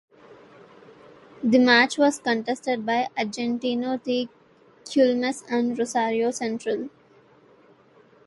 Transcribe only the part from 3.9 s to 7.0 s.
de Quilmes and Rosario Central.